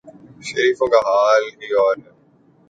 [0.41, 2.11] شریفوں کا حال ہی اور ہے۔